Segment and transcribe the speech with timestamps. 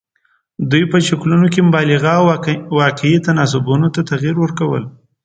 [0.69, 2.25] دوی په شکلونو کې مبالغه او
[2.81, 4.83] واقعي تناسبونو ته تغیر ورکول.